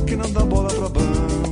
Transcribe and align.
quem 0.06 0.18
não 0.18 0.30
dá 0.30 0.42
bola 0.42 0.68
pra 0.68 0.90
bamba, 0.90 1.51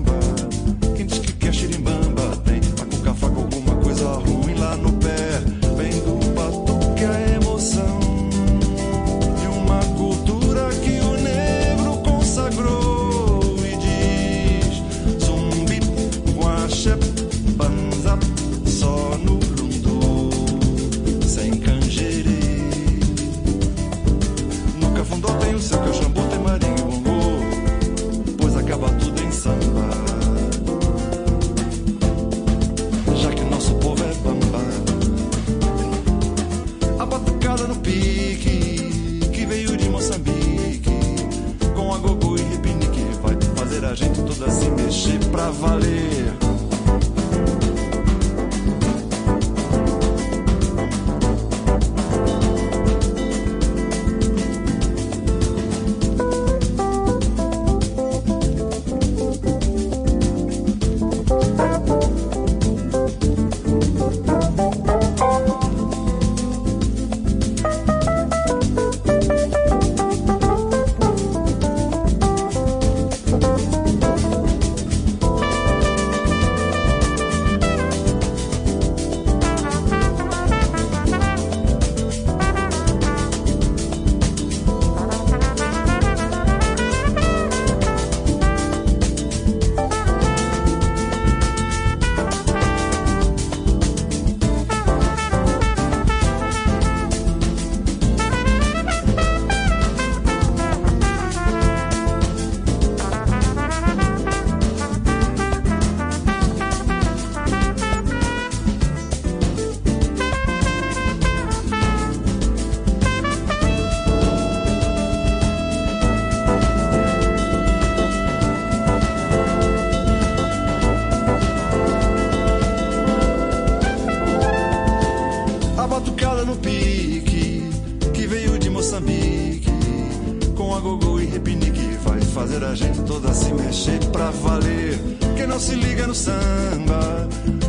não 135.59 135.65
se 135.65 135.75
liga 135.75 136.07
no 136.07 136.15
samba, 136.15 137.27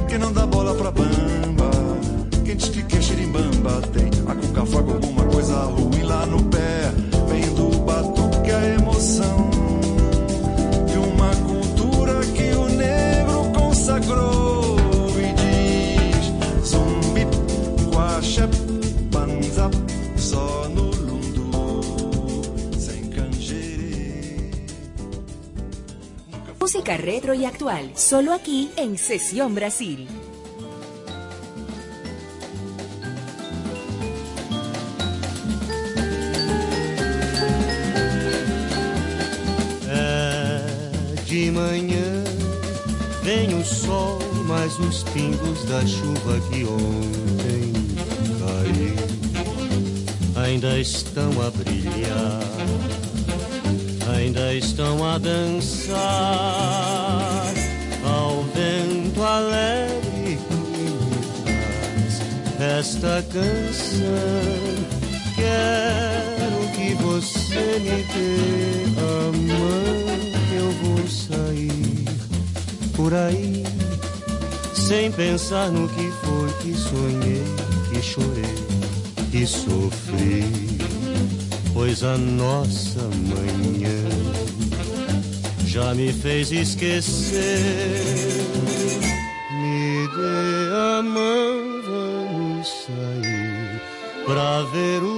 quem 0.08 0.16
não 0.16 0.32
dá 0.32 0.46
bola 0.46 0.76
pra 0.76 0.92
bamba, 0.92 1.70
quem 2.44 2.54
diz 2.54 2.68
que 2.68 2.84
quer 2.84 3.02
xirimbamba, 3.02 3.82
tem 3.92 4.08
a 4.28 4.34
cuca 4.36 4.64
Música 26.80 26.96
retro 26.96 27.34
y 27.34 27.44
actual, 27.44 27.90
solo 27.94 28.32
aquí 28.32 28.70
en 28.76 28.96
Sesión 28.96 29.54
Brasil. 29.54 30.08
É 39.90 40.64
de 41.26 41.50
manhã 41.50 42.24
vem 43.24 43.52
o 43.52 43.62
sol, 43.62 44.18
mas 44.46 44.78
os 44.78 45.02
pingos 45.12 45.62
da 45.66 45.86
chuva 45.86 46.40
que 46.48 46.64
ontem 46.64 47.74
caiu 48.38 49.10
ainda 50.42 50.78
estão 50.78 51.30
a 51.42 51.50
brilhar, 51.50 52.40
ainda 54.40 54.54
estão 54.54 55.04
a 55.04 55.18
dançar 55.18 55.98
ao 58.02 58.42
vento 58.54 59.22
alegre 59.22 60.38
que 60.48 60.54
me 60.54 60.90
traz 61.44 62.22
esta 62.78 63.22
canção. 63.30 64.00
Quero 65.36 66.68
que 66.74 66.94
você 67.02 67.78
me 67.80 68.02
dê 68.14 68.84
a 68.98 69.30
mão, 69.36 70.08
eu 70.56 70.70
vou 70.82 71.06
sair 71.08 72.04
por 72.94 73.12
aí 73.12 73.64
sem 74.74 75.12
pensar 75.12 75.70
no 75.70 75.88
que 75.88 76.10
foi 76.22 76.50
que 76.62 76.74
sonhei, 76.74 77.44
que 77.90 78.02
chorei 78.02 78.54
e 79.32 79.46
sofri, 79.46 80.44
pois 81.72 82.02
a 82.02 82.18
nossa 82.18 83.09
já 85.70 85.94
me 85.94 86.12
fez 86.12 86.50
esquecer. 86.50 87.38
Me 89.52 90.08
dê 90.16 90.68
a 90.74 91.02
mão, 91.02 91.80
vamos 91.86 92.68
sair 92.86 93.80
pra 94.26 94.62
ver 94.72 95.00
o 95.02 95.09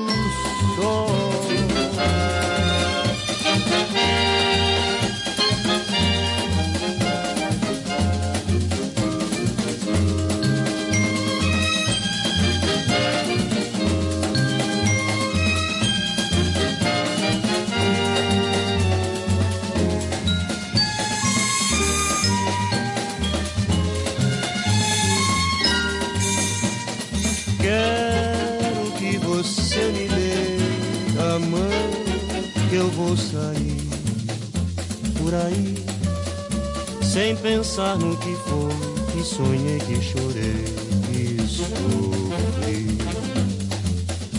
sem 37.13 37.37
pensar 37.37 37.99
no 37.99 38.17
que 38.17 38.35
foi, 38.37 38.73
que 39.13 39.23
sonhei, 39.23 39.79
que 39.81 40.01
chorei, 40.01 40.65
que 41.07 41.43
sofri. 41.47 42.99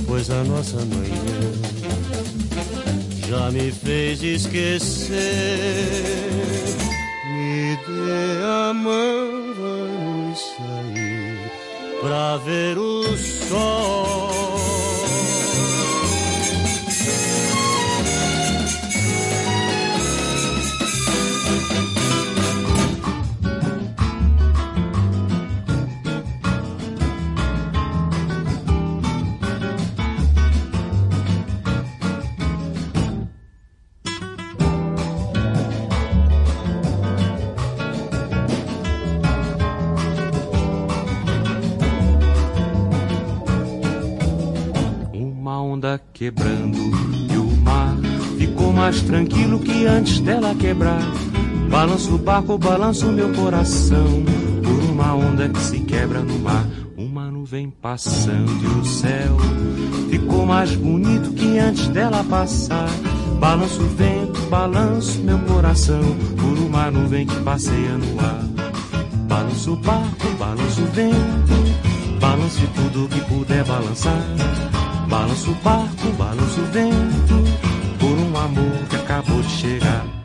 Pois 0.07 0.29
a 0.31 0.43
nossa 0.43 0.77
manhã 0.77 1.51
já 3.29 3.51
me 3.51 3.71
fez 3.71 4.23
esquecer. 4.23 5.13
Me 7.31 7.77
dê 7.85 8.43
a 8.43 8.73
mão, 8.73 9.53
vamos 9.55 10.39
sair 10.57 11.51
pra 12.01 12.37
ver 12.37 12.77
o 12.79 13.03
sol. 13.15 14.12
Tranquilo 49.13 49.59
que 49.59 49.85
antes 49.85 50.19
dela 50.21 50.55
quebrar. 50.55 50.99
Balanço 51.69 52.15
o 52.15 52.17
barco, 52.17 52.57
balanço 52.57 53.11
meu 53.11 53.31
coração 53.31 54.23
por 54.63 54.89
uma 54.89 55.13
onda 55.13 55.47
que 55.49 55.59
se 55.59 55.81
quebra 55.81 56.21
no 56.21 56.39
mar. 56.39 56.65
Uma 56.97 57.29
nuvem 57.29 57.69
passando 57.69 58.51
e 58.63 58.79
o 58.79 58.83
céu 58.83 59.37
ficou 60.09 60.47
mais 60.47 60.75
bonito 60.75 61.31
que 61.33 61.59
antes 61.59 61.87
dela 61.89 62.23
passar. 62.23 62.89
Balanço 63.39 63.83
o 63.83 63.89
vento, 63.89 64.41
balanço 64.49 65.19
meu 65.19 65.37
coração 65.39 66.01
por 66.35 66.57
uma 66.57 66.89
nuvem 66.89 67.27
que 67.27 67.39
passeia 67.41 67.95
no 67.95 68.19
ar. 68.19 68.43
Balanço 69.27 69.73
o 69.73 69.75
barco, 69.75 70.27
balanço 70.39 70.81
o 70.81 70.87
vento, 70.87 72.19
balance 72.19 72.67
tudo 72.73 73.07
que 73.09 73.21
puder 73.25 73.63
balançar. 73.63 74.23
Balança 75.07 75.51
o 75.51 75.55
barco, 75.55 76.11
balança 76.17 76.61
o 76.61 76.65
vento, 76.71 77.43
por 77.99 78.17
um 78.17 78.37
amor 78.37 78.87
que 78.89 79.02
acabou 79.13 79.41
de 79.43 79.49
chegar. 79.49 80.23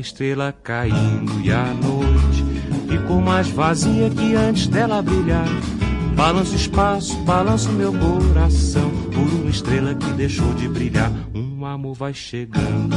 estrela 0.00 0.52
caindo 0.64 1.40
e 1.44 1.52
a 1.52 1.72
noite 1.74 2.31
ficou 2.92 3.22
mais 3.22 3.48
vazia 3.48 4.10
que 4.10 4.34
antes 4.34 4.66
dela 4.66 5.00
brilhar. 5.00 5.48
Balança 6.14 6.52
o 6.52 6.56
espaço, 6.56 7.16
balança 7.22 7.70
o 7.70 7.72
meu 7.72 7.92
coração 7.92 8.90
por 9.12 9.40
uma 9.40 9.50
estrela 9.50 9.94
que 9.94 10.10
deixou 10.12 10.52
de 10.54 10.68
brilhar. 10.68 11.10
Um 11.34 11.64
amor 11.64 11.94
vai 11.94 12.12
chegando 12.12 12.94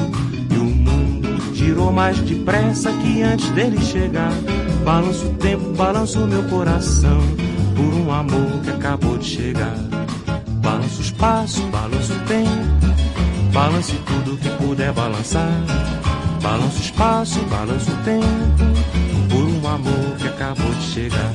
e 0.51 0.57
o 0.57 0.65
mundo 0.65 1.55
girou 1.55 1.93
mais 1.93 2.19
depressa 2.19 2.91
que 2.91 3.21
antes 3.21 3.49
dele 3.51 3.79
chegar. 3.81 4.33
Balança 4.83 5.25
o 5.25 5.33
tempo, 5.35 5.73
balança 5.73 6.19
o 6.19 6.27
meu 6.27 6.43
coração 6.43 7.19
por 7.73 7.93
um 7.93 8.11
amor 8.11 8.61
que 8.63 8.71
acabou 8.71 9.17
de 9.17 9.25
chegar. 9.25 9.77
Balança 10.61 10.97
o 10.97 11.01
espaço, 11.01 11.61
balança 11.67 12.13
o 12.13 12.19
tempo, 12.27 13.53
balance 13.53 13.93
tudo 14.05 14.37
que 14.37 14.49
puder 14.61 14.91
balançar. 14.91 15.63
Balança 16.41 16.77
o 16.77 16.81
espaço, 16.81 17.39
balança 17.45 17.91
o 17.91 17.95
tempo, 18.03 19.04
amor 19.67 20.17
que 20.17 20.27
acabou 20.27 20.73
de 20.73 20.83
chegar. 20.83 21.33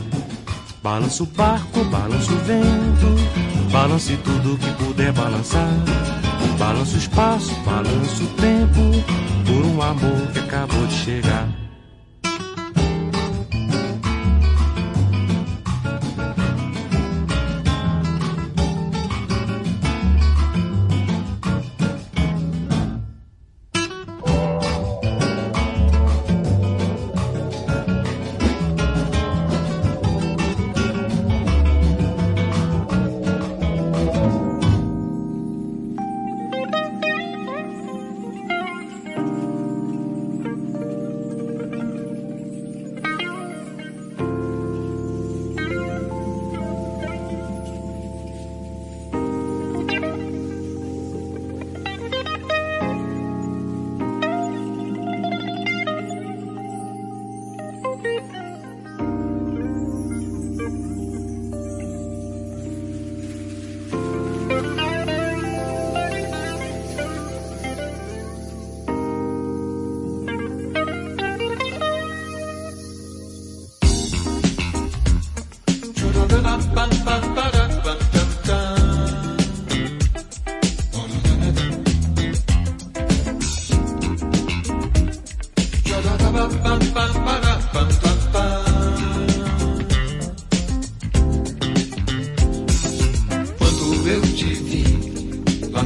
Balança 0.82 1.22
o 1.22 1.26
barco, 1.26 1.84
balança 1.84 2.32
o 2.32 2.36
vento, 2.38 3.70
balance 3.70 4.16
tudo 4.18 4.58
que 4.58 4.84
puder 4.84 5.12
balançar. 5.12 5.68
Balança 6.58 6.94
o 6.94 6.98
espaço, 6.98 7.54
balança 7.64 8.22
o 8.22 8.26
tempo, 8.36 8.80
por 9.46 9.66
um 9.66 9.82
amor 9.82 10.32
que 10.32 10.38
acabou 10.38 10.86
de 10.86 10.94
chegar. 10.94 11.48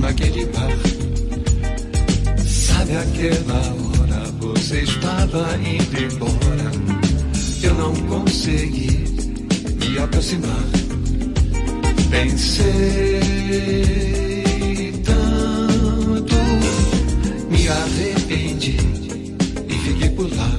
naquele 0.04 0.44
bar. 0.46 0.70
Sabe 2.46 2.96
aquela 2.96 3.54
hora 3.54 4.30
você 4.38 4.82
estava 4.82 5.56
indo 5.56 5.98
embora. 5.98 6.70
Eu 7.62 7.74
não 7.74 7.94
consegui 7.94 9.04
me 9.80 9.98
aproximar. 9.98 10.64
Pensei 12.10 13.22
tanto, 15.04 16.36
me 17.50 17.66
arrependi 17.66 18.76
e 19.68 19.74
fiquei 19.86 20.10
por 20.10 20.30
lá. 20.36 20.50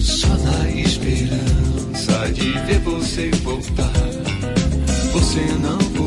Só 0.00 0.36
na 0.36 0.70
esperança 0.70 2.32
de 2.34 2.50
ver 2.66 2.80
você 2.80 3.30
voltar. 3.44 3.92
Você 5.12 5.40
não 5.62 5.97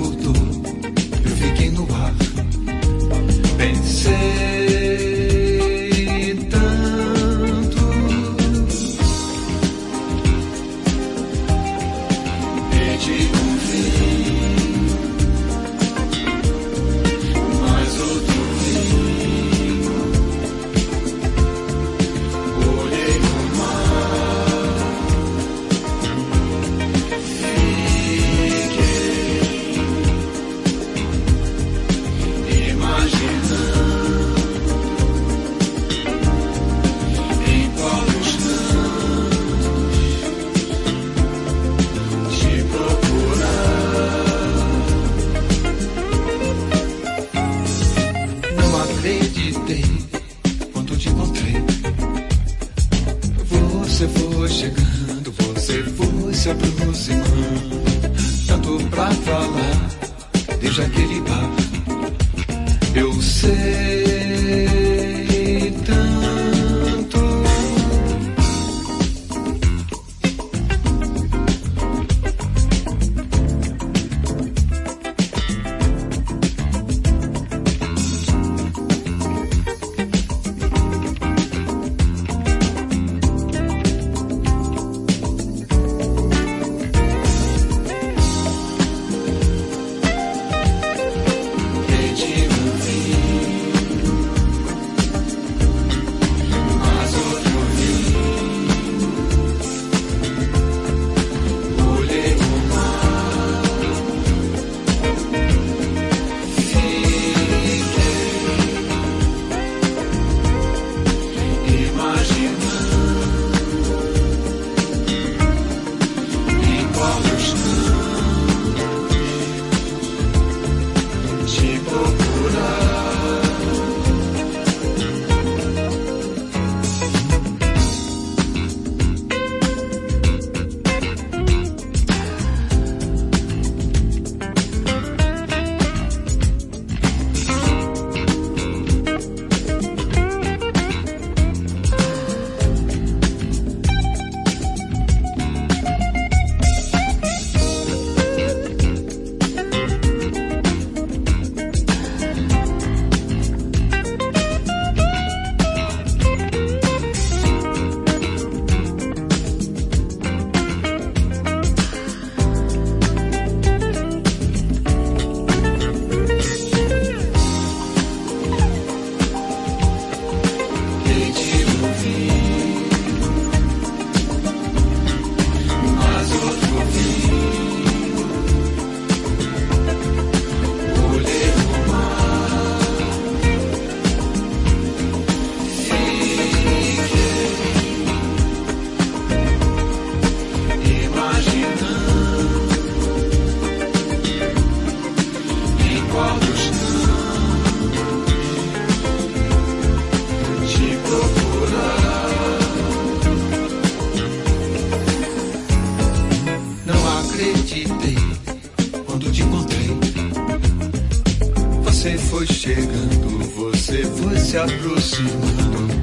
Você 212.01 212.17
foi 212.17 212.47
chegando, 212.47 213.53
você 213.55 214.03
foi 214.03 214.35
se 214.39 214.57
aproximando. 214.57 216.01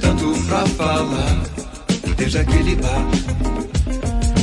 Tanto 0.00 0.34
pra 0.46 0.66
falar, 0.66 1.44
desde 2.16 2.38
aquele 2.38 2.74
bar. 2.74 3.06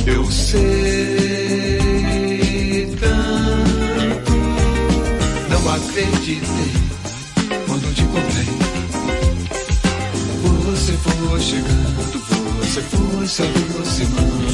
Eu 0.06 0.24
sei 0.30 1.76
tanto. 2.98 4.32
Não 5.50 5.70
acreditei 5.70 6.72
quando 7.66 7.94
te 7.94 8.04
contei. 8.04 8.48
Você 10.64 10.92
foi 10.92 11.40
chegando, 11.42 12.18
você 12.58 12.80
foi 12.80 13.26
se 13.26 13.42
aproximando. 13.42 14.46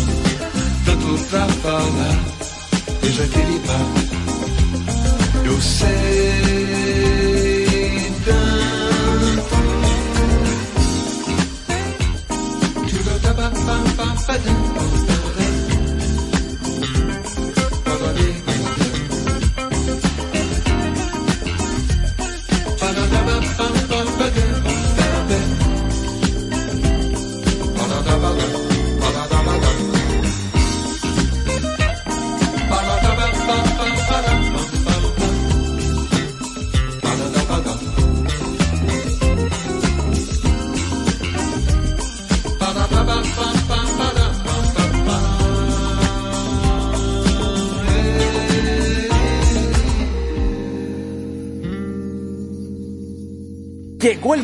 Tanto 0.84 1.24
pra 1.30 1.46
falar, 1.62 2.18
desde 3.00 3.22
aquele 3.22 3.60
bar. 3.60 4.15
Eu 5.46 5.60
sei 5.62 6.06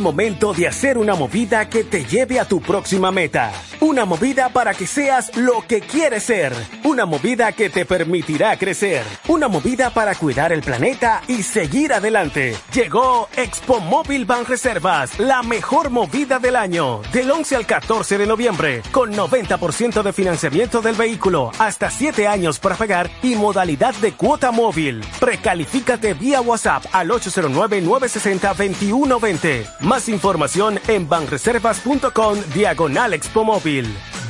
momento 0.02 0.52
de 0.52 0.68
hacer 0.68 0.98
una 0.98 1.14
movida 1.14 1.68
que 1.68 1.84
te 1.84 2.04
lleve 2.04 2.38
a 2.38 2.44
tu 2.44 2.60
próxima 2.60 3.10
meta. 3.10 3.52
Una 3.80 4.04
movida 4.04 4.50
para 4.50 4.74
que 4.74 4.86
seas 4.86 5.34
lo 5.36 5.64
que 5.66 5.80
quieres 5.80 6.24
ser. 6.24 6.52
Una 6.92 7.06
movida 7.06 7.52
que 7.52 7.70
te 7.70 7.86
permitirá 7.86 8.58
crecer. 8.58 9.02
Una 9.28 9.48
movida 9.48 9.88
para 9.88 10.14
cuidar 10.14 10.52
el 10.52 10.60
planeta 10.60 11.22
y 11.26 11.42
seguir 11.42 11.94
adelante. 11.94 12.54
Llegó 12.74 13.30
Expo 13.34 13.80
Móvil 13.80 14.26
Ban 14.26 14.44
Reservas, 14.44 15.18
la 15.18 15.42
mejor 15.42 15.88
movida 15.88 16.38
del 16.38 16.54
año. 16.54 17.00
Del 17.10 17.30
11 17.30 17.56
al 17.56 17.64
14 17.64 18.18
de 18.18 18.26
noviembre, 18.26 18.82
con 18.90 19.14
90% 19.14 20.02
de 20.02 20.12
financiamiento 20.12 20.82
del 20.82 20.94
vehículo, 20.94 21.50
hasta 21.58 21.88
7 21.88 22.26
años 22.26 22.58
para 22.58 22.76
pagar 22.76 23.08
y 23.22 23.36
modalidad 23.36 23.94
de 23.94 24.12
cuota 24.12 24.50
móvil. 24.50 25.02
Precalifícate 25.18 26.12
vía 26.12 26.42
WhatsApp 26.42 26.84
al 26.92 27.08
809-960-2120 27.08 29.66
más 29.80 30.10
información 30.10 30.78
en 30.88 31.08
banreservas.com 31.08 32.38
diagonal 32.52 33.14
Expo 33.14 33.44
Móvil. 33.44 33.86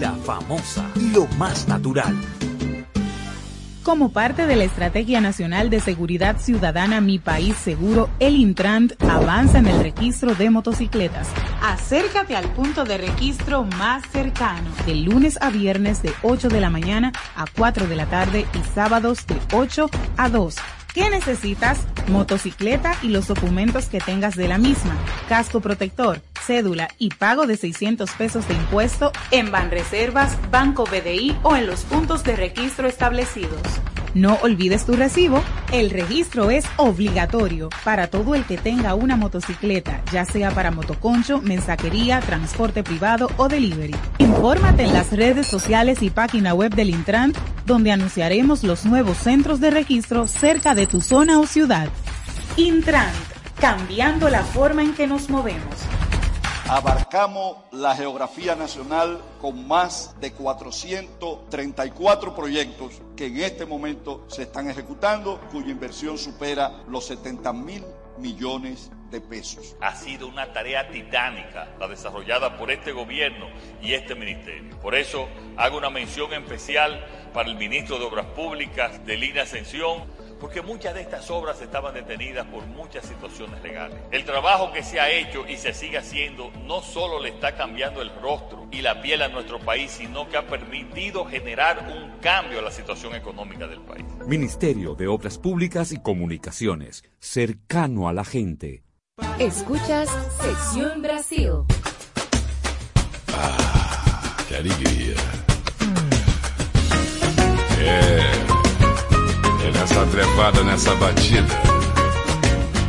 la 0.00 0.12
famosa, 0.12 0.84
lo 1.12 1.26
más 1.38 1.68
natural. 1.68 2.14
Como 3.82 4.12
parte 4.12 4.46
de 4.46 4.54
la 4.54 4.62
Estrategia 4.62 5.20
Nacional 5.20 5.68
de 5.68 5.80
Seguridad 5.80 6.38
Ciudadana 6.38 7.00
Mi 7.00 7.18
País 7.18 7.56
Seguro, 7.56 8.08
el 8.20 8.36
Intrant 8.36 8.92
avanza 9.02 9.58
en 9.58 9.66
el 9.66 9.82
registro 9.82 10.36
de 10.36 10.50
motocicletas. 10.50 11.28
Acércate 11.62 12.36
al 12.36 12.48
punto 12.52 12.84
de 12.84 12.98
registro 12.98 13.64
más 13.64 14.04
cercano, 14.12 14.70
de 14.86 14.94
lunes 14.94 15.36
a 15.40 15.50
viernes 15.50 16.00
de 16.00 16.12
8 16.22 16.48
de 16.48 16.60
la 16.60 16.70
mañana 16.70 17.12
a 17.34 17.44
4 17.56 17.88
de 17.88 17.96
la 17.96 18.06
tarde 18.06 18.46
y 18.54 18.74
sábados 18.74 19.26
de 19.26 19.36
8 19.52 19.90
a 20.16 20.28
2 20.28 20.56
¿Qué 20.94 21.08
necesitas? 21.08 21.80
Motocicleta 22.08 22.94
y 23.02 23.08
los 23.08 23.26
documentos 23.26 23.86
que 23.86 23.98
tengas 23.98 24.36
de 24.36 24.46
la 24.46 24.58
misma, 24.58 24.94
casco 25.26 25.60
protector, 25.60 26.20
cédula 26.46 26.88
y 26.98 27.08
pago 27.08 27.46
de 27.46 27.56
600 27.56 28.10
pesos 28.10 28.46
de 28.46 28.54
impuesto 28.54 29.10
en 29.30 29.50
Banreservas, 29.50 30.36
Banco 30.50 30.84
BDI 30.84 31.34
o 31.44 31.56
en 31.56 31.66
los 31.66 31.84
puntos 31.84 32.24
de 32.24 32.36
registro 32.36 32.88
establecidos. 32.88 33.62
No 34.14 34.34
olvides 34.42 34.84
tu 34.84 34.92
recibo. 34.92 35.42
El 35.72 35.88
registro 35.90 36.50
es 36.50 36.66
obligatorio 36.76 37.70
para 37.82 38.08
todo 38.08 38.34
el 38.34 38.44
que 38.44 38.58
tenga 38.58 38.94
una 38.94 39.16
motocicleta, 39.16 40.02
ya 40.12 40.26
sea 40.26 40.50
para 40.50 40.70
motoconcho, 40.70 41.40
mensajería, 41.40 42.20
transporte 42.20 42.82
privado 42.82 43.30
o 43.38 43.48
delivery. 43.48 43.94
Infórmate 44.18 44.84
en 44.84 44.92
las 44.92 45.12
redes 45.12 45.46
sociales 45.46 46.02
y 46.02 46.10
página 46.10 46.52
web 46.52 46.74
del 46.74 46.90
Intran, 46.90 47.32
donde 47.64 47.90
anunciaremos 47.90 48.64
los 48.64 48.84
nuevos 48.84 49.16
centros 49.16 49.60
de 49.60 49.70
registro 49.70 50.26
cerca 50.26 50.74
de 50.74 50.86
tu 50.86 51.00
zona 51.00 51.40
o 51.40 51.46
ciudad. 51.46 51.88
Intran, 52.58 53.10
cambiando 53.60 54.28
la 54.28 54.42
forma 54.42 54.82
en 54.82 54.92
que 54.92 55.06
nos 55.06 55.30
movemos 55.30 55.74
abarcamos 56.68 57.56
la 57.72 57.94
geografía 57.94 58.54
nacional 58.54 59.20
con 59.40 59.66
más 59.66 60.14
de 60.20 60.32
434 60.32 62.34
proyectos 62.34 63.00
que 63.16 63.26
en 63.26 63.38
este 63.38 63.66
momento 63.66 64.24
se 64.28 64.42
están 64.42 64.70
ejecutando, 64.70 65.40
cuya 65.50 65.70
inversión 65.70 66.18
supera 66.18 66.82
los 66.88 67.06
70 67.06 67.52
mil 67.52 67.84
millones 68.18 68.90
de 69.10 69.20
pesos. 69.20 69.76
Ha 69.80 69.94
sido 69.94 70.26
una 70.26 70.52
tarea 70.52 70.90
titánica 70.90 71.68
la 71.78 71.88
desarrollada 71.88 72.56
por 72.56 72.70
este 72.70 72.92
gobierno 72.92 73.46
y 73.82 73.94
este 73.94 74.14
ministerio. 74.14 74.78
Por 74.80 74.94
eso 74.94 75.28
hago 75.56 75.78
una 75.78 75.90
mención 75.90 76.32
especial 76.32 77.04
para 77.34 77.50
el 77.50 77.56
ministro 77.56 77.98
de 77.98 78.06
Obras 78.06 78.26
Públicas 78.26 79.04
de 79.04 79.16
Línea 79.16 79.42
Ascensión, 79.42 80.04
porque 80.42 80.60
muchas 80.60 80.92
de 80.94 81.02
estas 81.02 81.30
obras 81.30 81.62
estaban 81.62 81.94
detenidas 81.94 82.44
por 82.48 82.66
muchas 82.66 83.06
situaciones 83.06 83.62
legales. 83.62 83.96
El 84.10 84.24
trabajo 84.24 84.72
que 84.72 84.82
se 84.82 84.98
ha 84.98 85.08
hecho 85.08 85.46
y 85.48 85.56
se 85.56 85.72
sigue 85.72 85.98
haciendo 85.98 86.50
no 86.66 86.82
solo 86.82 87.20
le 87.20 87.28
está 87.28 87.54
cambiando 87.54 88.02
el 88.02 88.10
rostro 88.20 88.66
y 88.72 88.82
la 88.82 89.00
piel 89.00 89.22
a 89.22 89.28
nuestro 89.28 89.60
país, 89.60 89.92
sino 89.92 90.28
que 90.28 90.36
ha 90.36 90.48
permitido 90.48 91.24
generar 91.24 91.88
un 91.88 92.18
cambio 92.18 92.58
a 92.58 92.62
la 92.62 92.72
situación 92.72 93.14
económica 93.14 93.68
del 93.68 93.82
país. 93.82 94.04
Ministerio 94.26 94.96
de 94.96 95.06
Obras 95.06 95.38
Públicas 95.38 95.92
y 95.92 96.02
Comunicaciones, 96.02 97.04
cercano 97.20 98.08
a 98.08 98.12
la 98.12 98.24
gente. 98.24 98.82
Escuchas 99.38 100.10
Sesión 100.40 101.02
Brasil. 101.02 101.52
Ah, 103.28 104.36
qué 104.48 104.56
alegría. 104.56 105.41
Nessa 109.82 110.06
trepada, 110.06 110.62
nessa 110.62 110.94
batida. 110.94 111.60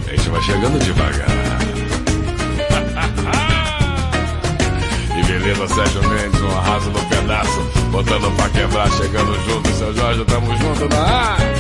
A 0.06 0.12
gente 0.12 0.30
vai 0.30 0.40
chegando 0.44 0.78
devagar. 0.78 1.28
e 5.18 5.24
beleza, 5.24 5.68
Sérgio 5.70 6.08
Mendes, 6.08 6.40
um 6.40 6.56
arraso 6.56 6.92
no 6.92 7.04
pedaço, 7.06 7.62
botando 7.90 8.32
pra 8.36 8.48
quebrar, 8.50 8.92
chegando 8.92 9.34
junto, 9.44 9.72
seu 9.72 9.92
Jorge, 9.96 10.24
tamo 10.26 10.56
junto 10.56 10.88
na 10.90 11.02
área. 11.02 11.56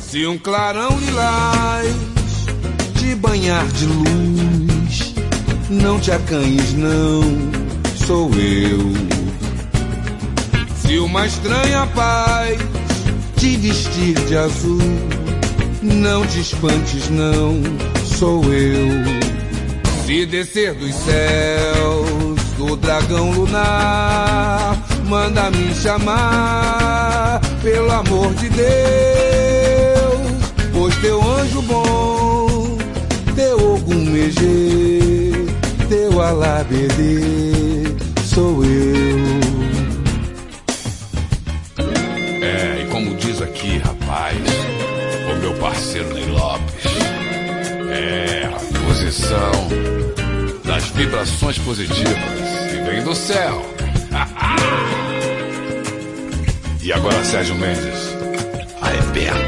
Se 0.00 0.26
um 0.26 0.38
clarão 0.38 0.98
lilás 0.98 1.94
te 2.98 3.14
banhar 3.14 3.66
de 3.66 3.84
luz, 3.84 5.14
não 5.68 6.00
te 6.00 6.12
acanhes, 6.12 6.72
não, 6.72 7.20
sou 8.06 8.30
eu. 8.36 8.90
Se 10.80 10.98
uma 10.98 11.26
estranha 11.26 11.86
paz 11.88 12.75
te 13.36 13.56
vestir 13.56 14.14
de 14.26 14.36
azul. 14.36 14.78
Não 15.82 16.26
te 16.26 16.40
espantes, 16.40 17.08
não, 17.10 17.62
sou 18.04 18.42
eu. 18.52 18.88
Se 20.04 20.26
descer 20.26 20.74
dos 20.74 20.94
céus 20.94 22.40
do 22.56 22.76
dragão 22.76 23.30
lunar, 23.32 24.76
manda 25.08 25.50
me 25.50 25.74
chamar, 25.74 27.40
pelo 27.62 27.90
amor 27.92 28.34
de 28.34 28.48
Deus. 28.48 28.66
Pois 30.72 30.94
teu 30.96 31.22
anjo 31.22 31.62
bom, 31.62 32.78
teu 33.34 33.74
Ogum 33.74 34.06
teu 35.88 36.20
Alabedê, 36.20 37.20
sou 38.24 38.64
eu. 38.64 39.45
Parceiro 45.66 46.14
Ney 46.14 46.24
Lopes. 46.26 46.84
É 47.90 48.46
a 48.46 48.52
posição 48.86 49.50
das 50.64 50.84
vibrações 50.88 51.58
positivas 51.58 52.16
que 52.70 52.76
vem 52.90 53.02
do 53.02 53.14
céu. 53.14 53.60
e 56.82 56.92
agora 56.92 57.24
Sérgio 57.24 57.54
Mendes, 57.56 58.16
arrebenta. 58.80 59.45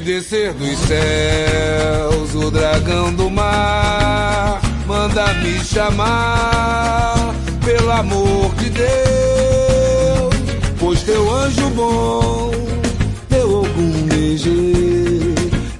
Descer 0.00 0.52
dos 0.52 0.78
céus 0.80 2.34
o 2.34 2.50
dragão 2.50 3.12
do 3.14 3.30
mar, 3.30 4.60
manda 4.86 5.32
me 5.34 5.58
chamar, 5.64 7.34
pelo 7.64 7.90
amor 7.90 8.54
de 8.56 8.70
Deus, 8.70 10.34
pois 10.78 11.02
teu 11.02 11.34
anjo 11.34 11.70
bom, 11.70 12.50
teu 13.28 13.56
algum 13.56 14.06
Megê, 14.12 15.34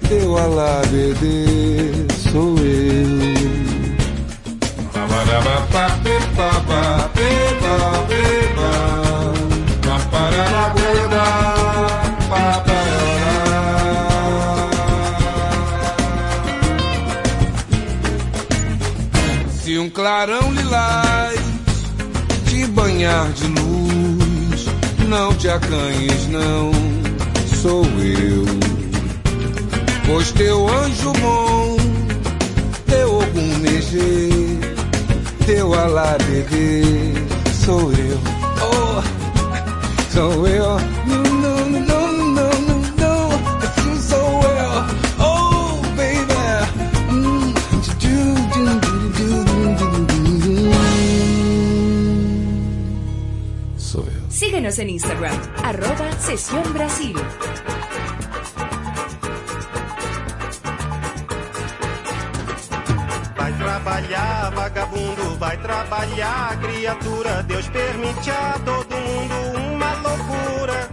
teu 0.08 0.36
alabedê, 0.38 1.92
sou 2.32 2.56
eu. 2.58 3.36
De 23.36 23.46
luz, 23.48 24.66
não 25.08 25.34
te 25.34 25.48
acanhes, 25.48 26.26
não, 26.28 26.70
sou 27.62 27.84
eu. 27.84 28.44
Pois 30.06 30.32
teu 30.32 30.68
anjo 30.68 31.12
bom, 31.20 31.76
teu 32.86 33.14
algum 33.14 33.58
mexer, 33.58 34.58
teu 35.44 35.74
alá 35.74 36.16
bebê, 36.26 36.82
sou 37.64 37.92
eu. 37.92 38.18
Oh, 38.62 39.02
sou 40.12 40.46
eu. 40.48 40.85
Síguenos 54.76 54.78
en 54.78 54.90
Instagram, 54.90 55.40
arroba 55.64 56.12
Sesión 56.18 56.72
Brasil. 56.72 57.16
Vai 63.36 63.52
trabalhar, 63.54 64.50
vagabundo, 64.54 65.38
vai 65.38 65.56
trabalhar, 65.58 66.58
criatura. 66.60 67.42
Deus 67.44 67.66
permite 67.68 68.30
a 68.30 68.58
todo 68.64 68.94
mundo 68.96 69.34
uma 69.72 69.94
loucura. 69.94 70.90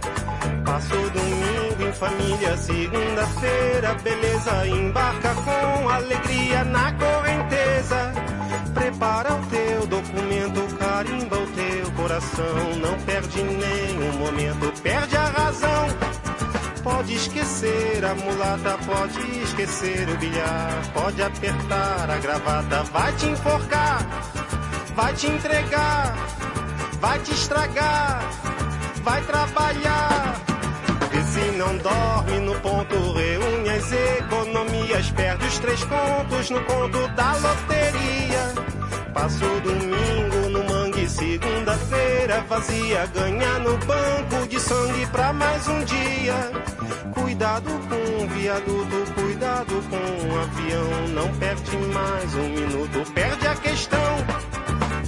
Passo 0.64 0.96
domingo 1.10 1.82
em 1.82 1.92
família, 1.92 2.56
segunda-feira, 2.56 3.94
beleza. 4.02 4.66
Embarca 4.66 5.34
com 5.34 5.88
alegria 5.90 6.64
na 6.64 6.92
correnteza. 6.92 8.23
Prepara 8.74 9.34
o 9.34 9.46
teu 9.46 9.86
documento, 9.86 10.76
carimba 10.76 11.36
o 11.38 11.46
teu 11.46 11.92
coração. 11.92 12.76
Não 12.82 12.98
perde 13.06 13.42
nenhum 13.42 14.18
momento, 14.18 14.82
perde 14.82 15.16
a 15.16 15.28
razão. 15.28 15.86
Pode 16.82 17.14
esquecer 17.14 18.04
a 18.04 18.14
mulata, 18.14 18.76
pode 18.84 19.38
esquecer 19.40 20.06
o 20.08 20.18
bilhar, 20.18 20.92
pode 20.92 21.22
apertar 21.22 22.10
a 22.10 22.18
gravata, 22.18 22.82
vai 22.84 23.12
te 23.14 23.26
enforcar, 23.26 24.06
vai 24.94 25.14
te 25.14 25.26
entregar, 25.28 26.14
vai 27.00 27.18
te 27.20 27.32
estragar, 27.32 28.20
vai 29.02 29.22
trabalhar. 29.22 30.34
Vê 31.10 31.22
se 31.22 31.56
não 31.56 31.76
dorme 31.78 32.40
no 32.40 32.54
ponto, 32.60 32.94
reúne 33.14 33.43
as 33.74 33.92
economias, 33.92 35.10
perde 35.10 35.46
os 35.46 35.58
três 35.58 35.84
contos 35.84 36.50
no 36.50 36.60
conto 36.64 37.08
da 37.08 37.32
loteria. 37.32 38.54
Passa 39.12 39.44
o 39.44 39.60
domingo 39.60 40.48
no 40.50 40.64
mangue, 40.64 41.08
segunda-feira 41.08 42.44
vazia, 42.48 43.06
ganha 43.06 43.58
no 43.60 43.76
banco 43.78 44.48
de 44.48 44.60
sangue 44.60 45.06
pra 45.06 45.32
mais 45.32 45.66
um 45.66 45.84
dia. 45.84 46.52
Cuidado 47.14 47.70
com 47.88 48.24
o 48.24 48.28
viaduto, 48.28 49.12
cuidado 49.14 49.82
com 49.90 50.28
o 50.28 50.40
avião, 50.40 51.08
não 51.08 51.28
perde 51.38 51.76
mais 51.76 52.34
um 52.34 52.48
minuto, 52.48 53.12
perde 53.12 53.46
a 53.46 53.54
questão. 53.56 54.16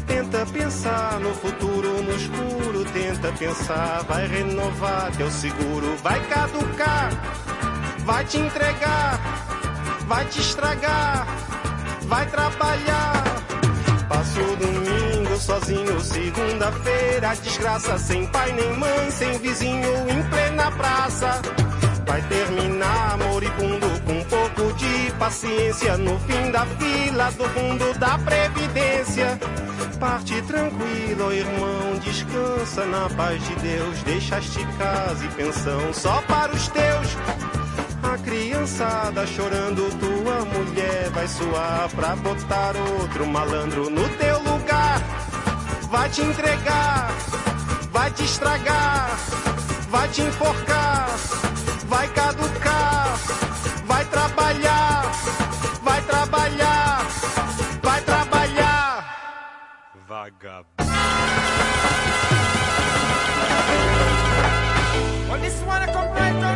Tenta 0.06 0.46
pensar 0.46 1.20
no 1.20 1.32
futuro, 1.34 2.02
no 2.02 2.14
escuro, 2.14 2.84
tenta 2.92 3.30
pensar, 3.32 4.02
vai 4.08 4.26
renovar 4.26 5.12
teu 5.16 5.30
seguro, 5.30 5.96
vai 6.02 6.20
caducar, 6.26 7.10
vai 8.06 8.24
te 8.24 8.38
entregar, 8.38 9.20
vai 10.06 10.24
te 10.26 10.40
estragar, 10.40 11.26
vai 12.02 12.24
trabalhar. 12.26 13.24
Passo 14.08 14.40
o 14.40 14.56
domingo 14.56 15.36
sozinho, 15.36 16.00
segunda-feira, 16.00 17.34
desgraça, 17.42 17.98
sem 17.98 18.24
pai 18.28 18.52
nem 18.52 18.72
mãe, 18.78 19.10
sem 19.10 19.36
vizinho, 19.38 20.08
em 20.08 20.22
plena 20.30 20.70
praça. 20.70 21.42
Vai 22.06 22.22
terminar 22.22 23.18
moribundo 23.18 23.86
com 24.06 24.12
um 24.12 24.24
pouco 24.24 24.72
de 24.74 25.12
paciência 25.18 25.96
no 25.96 26.16
fim 26.20 26.52
da 26.52 26.64
fila 26.64 27.30
do 27.32 27.44
fundo 27.48 27.98
da 27.98 28.16
previdência. 28.18 29.38
Parte 29.98 30.40
tranquilo, 30.42 31.32
irmão, 31.32 31.98
descansa 32.04 32.84
na 32.86 33.08
paz 33.16 33.42
de 33.42 33.56
Deus. 33.56 34.02
Deixaste 34.04 34.64
casa 34.78 35.24
e 35.24 35.28
pensão 35.30 35.92
só 35.92 36.22
para 36.22 36.52
os 36.52 36.68
teus. 36.68 37.45
A 38.12 38.18
criançada 38.18 39.26
chorando, 39.26 39.90
tua 39.98 40.44
mulher 40.44 41.10
vai 41.10 41.26
suar 41.26 41.88
pra 41.94 42.14
botar 42.16 42.74
outro 42.76 43.26
malandro 43.26 43.90
no 43.90 44.08
teu 44.10 44.38
lugar. 44.42 45.02
Vai 45.90 46.08
te 46.08 46.22
entregar, 46.22 47.10
vai 47.90 48.10
te 48.12 48.24
estragar, 48.24 49.10
vai 49.90 50.08
te 50.08 50.22
enforcar, 50.22 51.08
vai 51.88 52.08
caducar, 52.08 53.18
vai 53.86 54.04
trabalhar, 54.04 55.12
vai 55.82 56.02
trabalhar, 56.02 57.06
vai 57.82 58.00
trabalhar. 58.02 59.16
Vagabundo. 60.08 60.66
Well, 65.28 65.40
this 65.40 65.60
one 65.62 65.82
I 65.82 65.86
come 65.92 66.08
right 66.14 66.34
around 66.34 66.55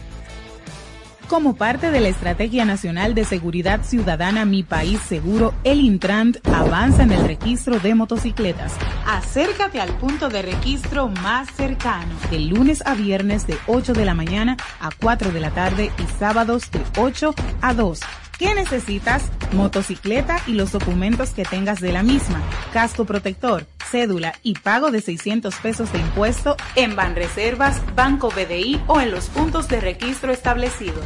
Como 1.31 1.55
parte 1.55 1.91
de 1.91 2.01
la 2.01 2.09
Estrategia 2.09 2.65
Nacional 2.65 3.15
de 3.15 3.23
Seguridad 3.23 3.85
Ciudadana 3.85 4.43
Mi 4.43 4.63
País 4.63 4.99
Seguro, 4.99 5.53
el 5.63 5.79
Intrant 5.79 6.45
avanza 6.45 7.03
en 7.03 7.13
el 7.13 7.25
registro 7.25 7.79
de 7.79 7.95
motocicletas. 7.95 8.73
Acércate 9.07 9.79
al 9.79 9.95
punto 9.97 10.27
de 10.27 10.41
registro 10.41 11.07
más 11.07 11.49
cercano, 11.55 12.13
de 12.29 12.39
lunes 12.41 12.83
a 12.85 12.95
viernes 12.95 13.47
de 13.47 13.55
8 13.67 13.93
de 13.93 14.03
la 14.03 14.13
mañana 14.13 14.57
a 14.81 14.89
4 14.91 15.31
de 15.31 15.39
la 15.39 15.51
tarde 15.51 15.89
y 15.99 16.19
sábados 16.19 16.69
de 16.69 16.81
8 16.97 17.33
a 17.61 17.73
2 17.75 18.01
¿Qué 18.41 18.55
necesitas? 18.55 19.21
Motocicleta 19.53 20.37
y 20.47 20.53
los 20.53 20.71
documentos 20.71 21.29
que 21.29 21.43
tengas 21.43 21.79
de 21.79 21.91
la 21.91 22.01
misma, 22.01 22.41
casco 22.73 23.05
protector, 23.05 23.67
cédula 23.91 24.33
y 24.41 24.55
pago 24.55 24.89
de 24.89 24.99
600 24.99 25.53
pesos 25.57 25.93
de 25.93 25.99
impuesto 25.99 26.57
en 26.75 26.95
Banreservas, 26.95 27.79
Banco 27.95 28.31
BDI 28.31 28.81
o 28.87 28.99
en 28.99 29.11
los 29.11 29.25
puntos 29.25 29.67
de 29.67 29.79
registro 29.79 30.31
establecidos. 30.31 31.05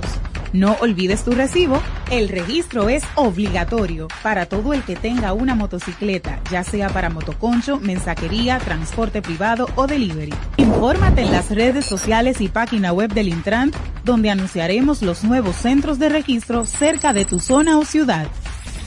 No 0.54 0.74
olvides 0.80 1.24
tu 1.24 1.32
recibo, 1.32 1.82
el 2.12 2.30
registro 2.30 2.89
es 2.89 3.04
obligatorio 3.16 4.08
para 4.24 4.46
todo 4.46 4.74
el 4.74 4.84
que 4.84 4.96
tenga 4.96 5.34
una 5.34 5.56
motocicleta, 5.56 6.39
ya 6.52 6.64
sea 6.64 6.89
para 6.89 7.10
motoconcho, 7.10 7.80
mensajería, 7.80 8.60
transporte 8.60 9.22
privado 9.22 9.68
o 9.76 9.88
delivery. 9.88 10.34
Infórmate 10.58 11.22
en 11.22 11.32
las 11.32 11.50
redes 11.50 11.86
sociales 11.86 12.41
y 12.41 12.48
página 12.48 12.93
web 12.93 13.14
del 13.14 13.30
Intran, 13.30 13.72
donde 14.04 14.30
anunciaremos 14.30 15.02
los 15.02 15.24
nuevos 15.24 15.56
centros 15.56 16.00
de 16.00 16.10
registro 16.10 16.66
cerca 16.66 17.14
de 17.14 17.26
tu 17.26 17.39
zona 17.39 17.78
o 17.78 17.86
ciudad. 17.86 18.28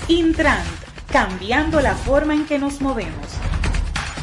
Intran, 0.09 0.65
cambiando 1.13 1.81
la 1.81 1.95
forma 1.95 2.35
en 2.35 2.47
que 2.47 2.59
nos 2.59 2.81
movemos 2.81 3.39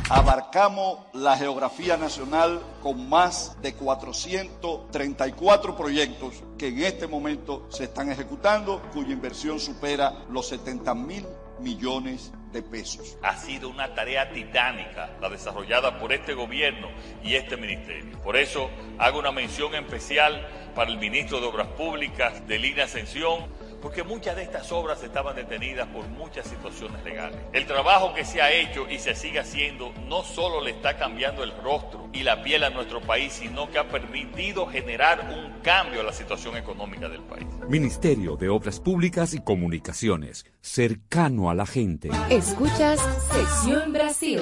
abarcamos 0.09 0.99
la 1.13 1.37
geografía 1.37 1.95
nacional 1.97 2.61
con 2.81 3.07
más 3.09 3.61
de 3.61 3.73
434 3.73 5.75
proyectos 5.75 6.43
que 6.57 6.67
en 6.67 6.83
este 6.83 7.07
momento 7.07 7.65
se 7.69 7.85
están 7.85 8.11
ejecutando, 8.11 8.81
cuya 8.93 9.13
inversión 9.13 9.59
supera 9.59 10.25
los 10.29 10.47
70 10.49 10.93
mil 10.95 11.25
millones 11.59 12.31
de 12.51 12.61
pesos. 12.61 13.17
Ha 13.23 13.37
sido 13.37 13.69
una 13.69 13.95
tarea 13.95 14.31
titánica 14.31 15.15
la 15.21 15.29
desarrollada 15.29 15.97
por 15.99 16.13
este 16.13 16.33
gobierno 16.33 16.89
y 17.23 17.35
este 17.35 17.57
ministerio. 17.57 18.21
Por 18.21 18.37
eso 18.37 18.69
hago 18.99 19.19
una 19.19 19.31
mención 19.31 19.73
especial 19.75 20.47
para 20.75 20.91
el 20.91 20.97
ministro 20.97 21.39
de 21.39 21.47
Obras 21.47 21.67
Públicas 21.69 22.45
de 22.47 22.59
Línea 22.59 22.85
Ascensión 22.85 23.47
porque 23.81 24.03
muchas 24.03 24.35
de 24.35 24.43
estas 24.43 24.71
obras 24.71 25.03
estaban 25.03 25.35
detenidas 25.35 25.87
por 25.87 26.07
muchas 26.07 26.47
situaciones 26.47 27.03
legales. 27.03 27.39
El 27.53 27.65
trabajo 27.65 28.13
que 28.13 28.25
se 28.25 28.41
ha 28.41 28.51
hecho 28.51 28.89
y 28.89 28.99
se 28.99 29.15
sigue 29.15 29.39
haciendo 29.39 29.93
no 30.07 30.23
solo 30.23 30.61
le 30.61 30.71
está 30.71 30.97
cambiando 30.97 31.43
el 31.43 31.51
rostro 31.63 32.09
y 32.13 32.23
la 32.23 32.41
piel 32.43 32.63
a 32.63 32.69
nuestro 32.69 33.01
país, 33.01 33.33
sino 33.33 33.69
que 33.69 33.79
ha 33.79 33.87
permitido 33.87 34.65
generar 34.67 35.29
un 35.31 35.61
cambio 35.61 36.01
a 36.01 36.03
la 36.03 36.13
situación 36.13 36.57
económica 36.57 37.09
del 37.09 37.21
país. 37.21 37.47
Ministerio 37.67 38.35
de 38.35 38.49
Obras 38.49 38.79
Públicas 38.79 39.33
y 39.33 39.39
Comunicaciones, 39.41 40.45
cercano 40.61 41.49
a 41.49 41.55
la 41.55 41.65
gente. 41.65 42.09
Escuchas 42.29 42.99
Sección 43.31 43.93
Brasil. 43.93 44.39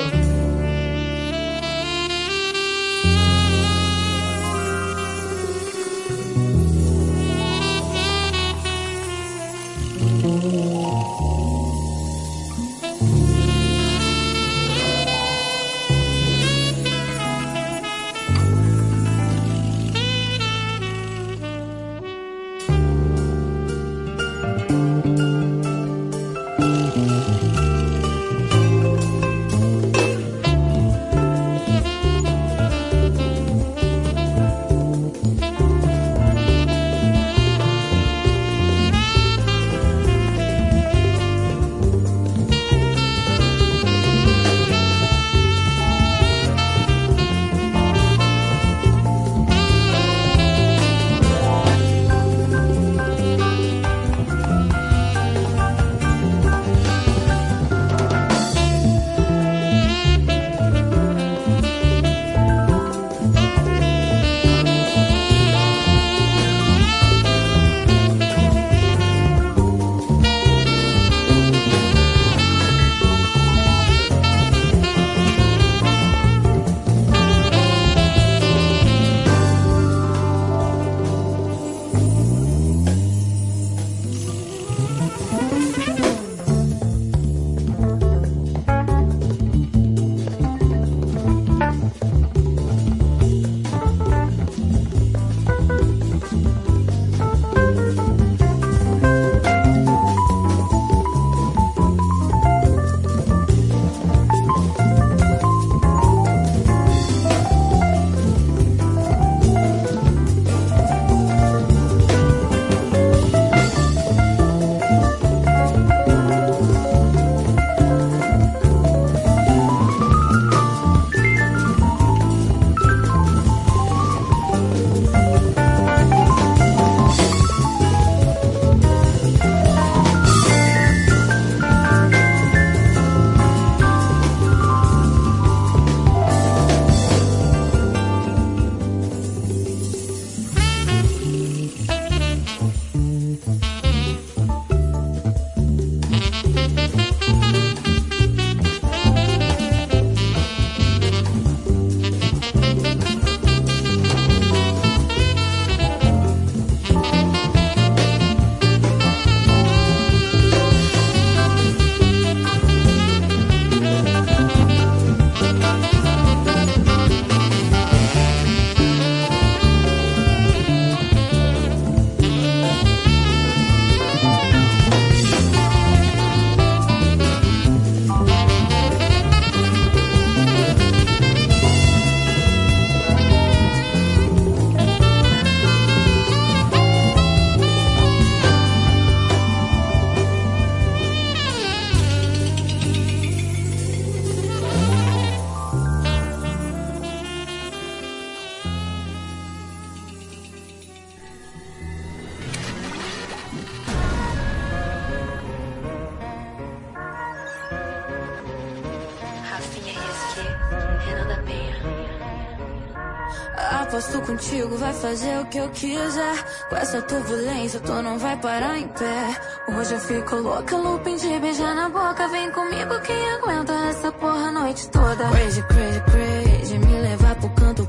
Que 215.53 215.59
eu 215.59 215.69
quiser. 215.69 216.67
Com 216.67 216.75
essa 216.75 217.01
turbulência, 217.03 217.79
tu 217.79 217.91
não 218.01 218.17
vai 218.17 218.35
parar 218.37 218.75
em 218.79 218.87
pé. 218.87 219.37
Hoje 219.77 219.93
eu 219.93 219.99
fico 219.99 220.35
louca, 220.37 220.75
looping 220.75 221.15
de 221.15 221.39
beijar 221.39 221.75
na 221.75 221.89
boca. 221.89 222.27
Vem 222.29 222.49
comigo, 222.51 222.99
quem 223.01 223.31
aguenta 223.33 223.73
essa 223.89 224.11
porra 224.13 224.47
a 224.47 224.51
noite 224.51 224.89
toda. 224.89 225.29
Crazy, 225.29 225.61
crazy, 225.61 226.01
crazy. 226.01 226.77
Me 226.79 227.01
levar 227.01 227.35
pro 227.35 227.49
canto 227.51 227.85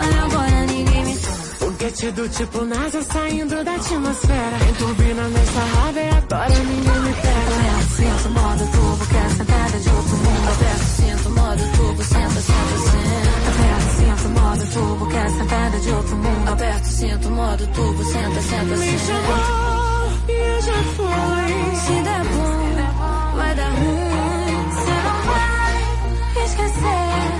e 0.00 0.18
agora 0.24 0.66
ninguém 0.66 1.04
me. 1.04 1.16
Foguete 1.16 2.10
do 2.12 2.28
tipo 2.28 2.64
NASA 2.64 3.02
saindo 3.02 3.64
da 3.64 3.74
atmosfera. 3.74 4.58
Tem 4.58 4.74
turbina 4.74 5.28
nessa 5.28 5.60
raba 5.60 6.00
e 6.00 6.08
agora 6.08 6.58
ninguém 6.58 7.00
me 7.00 7.12
pega. 7.12 7.52
Aperta, 7.52 7.94
sinto, 7.96 8.30
modo 8.30 8.64
turbo, 8.72 9.06
quer 9.06 9.30
sentada 9.30 9.78
de 9.78 9.88
outro 9.88 10.16
mundo. 10.16 10.48
Aperta, 10.52 10.84
sinto, 10.84 11.30
modo 11.30 11.62
turbo, 11.76 12.02
senta, 12.02 12.40
senta, 12.40 12.76
senta. 12.90 13.32
Aperta, 13.52 13.88
sinto, 13.96 14.28
modo 14.40 14.66
turbo, 14.72 15.06
quer 15.10 15.30
sentada 15.30 15.78
de 15.78 15.90
outro 15.90 16.16
mundo. 16.16 16.48
Aperta, 16.52 16.84
sinto, 16.84 17.30
modo 17.30 17.66
turbo, 17.68 18.04
senta, 18.04 18.40
senta, 18.42 18.76
Me 18.76 18.98
senta. 18.98 19.04
chamou 19.06 20.12
e 20.28 20.32
eu 20.32 20.62
já 20.62 20.82
fui. 20.96 21.76
Se 21.76 22.02
der 22.02 22.24
bom, 22.24 23.36
vai 23.36 23.54
dar 23.54 23.70
ruim. 23.70 24.70
Cê 24.84 24.94
não 25.04 25.18
vai 25.32 26.44
esquecer. 26.44 27.32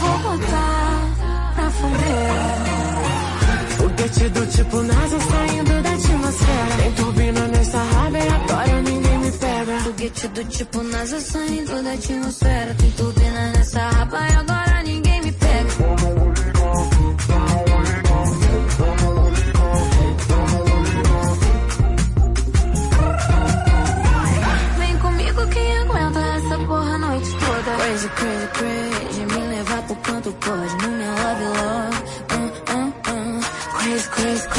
Vou 0.00 0.18
botar 0.18 0.69
fuder. 1.80 2.60
Foguete 3.76 4.28
do 4.30 4.46
tipo 4.46 4.82
NASA 4.82 5.20
saindo 5.20 5.82
da 5.82 5.90
atmosfera. 5.90 6.76
Tem 6.82 6.92
turbina 6.92 7.48
nessa 7.48 7.78
raba 7.78 8.18
e 8.18 8.28
agora 8.28 8.82
ninguém 8.82 9.18
me 9.18 9.32
pega. 9.32 9.80
Foguete 9.80 10.28
do 10.28 10.44
tipo 10.44 10.82
NASA 10.82 11.20
saindo 11.20 11.82
da 11.82 11.92
atmosfera. 11.92 12.74
Tem 12.74 12.90
turbina 12.92 13.52
nessa 13.52 13.80
raba 13.80 14.18
e 14.28 14.34
agora 14.34 14.69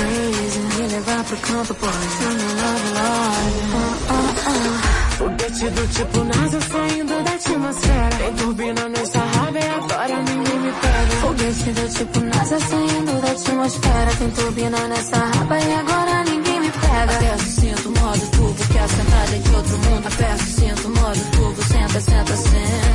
crazy. 0.02 0.60
Me 0.78 0.88
levar 0.88 1.24
pro 1.24 1.38
canto 1.38 1.74
pode. 1.76 2.08
No 2.22 2.32
meu 2.40 2.52
love, 2.62 2.88
love. 2.98 3.52
Uh, 3.72 4.14
uh, 4.14 4.30
uh. 4.50 5.02
Foguete 5.18 5.70
do 5.70 5.88
tipo 5.88 6.24
NASA 6.24 6.62
saindo 6.62 7.24
da 7.24 7.32
atmosfera. 7.32 8.16
Tem 8.18 8.34
turbina 8.34 8.90
nessa 8.90 9.20
raba 9.20 9.60
e 9.60 9.70
agora 9.80 10.18
ninguém 10.24 10.60
me 10.60 10.72
pega. 10.82 11.16
Foguete 11.22 11.72
do 11.78 11.86
tipo 11.96 12.20
NASA 12.22 12.60
saindo 12.60 13.22
da 13.22 13.32
atmosfera. 13.32 14.12
Tem 14.18 14.30
turbina 14.32 14.88
nessa 14.88 15.18
raba 15.18 15.60
e 15.60 15.74
agora 15.74 16.24
ninguém 16.24 16.60
me 16.60 16.72
pega. 16.72 17.16
Aperto, 17.16 17.44
sinto, 17.44 17.90
modo 18.00 18.32
turbo, 18.32 18.68
que 18.72 18.78
a 18.78 18.88
sentada 18.88 19.36
é 19.36 19.40
de 19.40 19.56
outro 19.56 19.78
mundo. 19.78 20.08
Aperto, 20.08 20.44
sinto, 20.44 20.90
modo 20.90 21.32
turbo, 21.32 21.64
senta, 21.64 22.02
senta, 22.02 22.36
senta. 22.36 22.91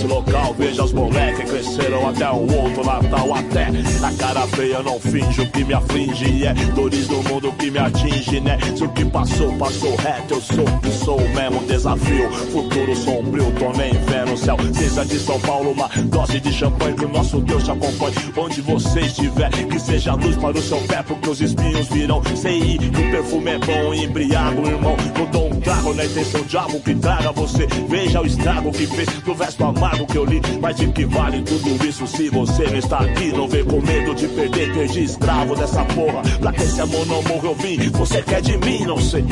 Bate 0.00 0.06
local. 0.06 0.54
Veja 0.54 0.84
os 0.84 0.92
moleques 0.92 1.50
cresceram 1.50 2.08
até 2.08 2.28
o 2.30 2.62
outro 2.62 2.84
Natal, 2.84 3.34
até 3.34 3.66
a 3.66 4.12
cara 4.12 4.46
feia 4.48 4.82
não 4.82 5.00
finge 5.00 5.40
o 5.40 5.50
que 5.50 5.64
me 5.64 5.74
aflige. 5.74 6.46
É 6.46 6.54
dores 6.74 7.08
do 7.08 7.22
mundo 7.22 7.52
que 7.60 7.70
me 7.70 7.78
atinge, 7.78 8.40
né? 8.40 8.58
Se 8.74 8.82
o 8.82 8.88
que 8.88 9.04
passou, 9.04 9.52
passou 9.58 9.94
reto, 9.96 10.34
eu 10.34 10.40
sou 10.40 10.64
que 10.80 10.90
sou 10.90 11.20
mesmo. 11.20 11.60
Desafio, 11.66 12.30
futuro 12.52 12.96
sombrio, 12.96 13.52
tô 13.58 13.70
nem 13.76 13.92
vendo 13.92 14.32
o 14.32 14.36
céu. 14.36 14.56
Cinza 14.72 15.04
de 15.04 15.18
São 15.18 15.38
Paulo, 15.40 15.72
uma 15.72 15.88
dose 16.06 16.40
de 16.40 16.52
champanhe 16.52 16.94
que 16.94 17.04
o 17.04 17.08
nosso 17.08 17.40
Deus 17.40 17.62
te 17.62 17.70
acompanhe. 17.70 18.14
Onde 18.36 18.62
você 18.62 19.00
estiver, 19.00 19.50
que 19.50 19.78
seja 19.78 20.14
luz 20.14 20.36
para 20.36 20.58
o 20.58 20.62
seu 20.62 20.78
pé, 20.78 21.02
porque 21.02 21.28
os 21.28 21.40
espinhos 21.40 21.86
virão. 21.88 22.22
Sei 22.34 22.78
que 22.78 22.86
o 22.86 23.10
perfume 23.10 23.50
é 23.50 23.58
bom, 23.58 23.94
embriago, 23.94 24.66
irmão. 24.66 24.96
Eu 25.18 25.26
dou 25.26 25.48
um 25.48 25.60
trago 25.60 25.92
na 25.92 26.04
intenção 26.04 26.42
de 26.42 26.56
algo 26.56 26.80
que 26.80 26.94
traga 26.94 27.30
você. 27.32 27.66
Veja 27.88 28.22
o 28.22 28.26
estrago 28.26 28.72
que 28.72 28.86
fez 28.86 29.08
do 29.22 29.34
verso 29.34 29.62
amargo 29.64 30.06
que 30.06 30.16
eu 30.16 30.24
li. 30.24 30.40
Mas 30.60 30.76
de 30.76 30.88
que 30.88 31.04
vale 31.04 31.42
tudo 31.42 31.86
isso 31.86 32.06
se 32.06 32.30
você 32.30 32.64
não 32.64 32.78
está 32.78 33.00
aqui? 33.00 33.32
Não 33.32 33.46
vê 33.46 33.62
com 33.62 33.80
medo 33.82 34.14
de 34.14 34.28
perder, 34.28 34.72
perdi 34.72 35.04
escravo 35.04 35.54
dessa 35.54 35.84
porra. 35.84 36.22
Pra 36.40 36.52
que 36.52 36.62
esse 36.62 36.80
amor 36.80 37.06
não 37.06 37.22
morra, 37.22 37.49
ou? 37.50 37.56
Você 37.98 38.22
quer 38.22 38.40
de 38.40 38.56
mim? 38.58 38.84
Não 38.84 38.98
sei. 38.98 39.24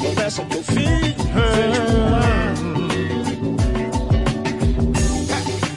Começa 0.00 0.42
o 0.42 0.46
eu 0.50 0.62
fiz. 0.62 1.16
É, 1.36 1.52